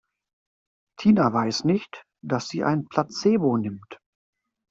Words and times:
Tina 0.99 1.31
weiß 1.31 1.63
nicht, 1.65 2.07
dass 2.23 2.49
sie 2.49 2.63
ein 2.63 2.87
Placebo 2.87 3.57
nimmt. 3.57 3.99